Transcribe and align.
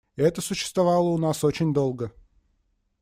И 0.17 0.21
это 0.23 0.41
существовало 0.41 1.09
у 1.09 1.19
нас 1.19 1.43
очень 1.43 1.75
долго. 1.75 2.11